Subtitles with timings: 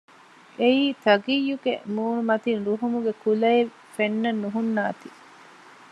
[0.59, 5.09] އެއީ ތަގިއްޔުގެ މޫނުމަތިން ރުހުމުގެ ކުލައެއް ފެންނަން ނުހުންނާތީ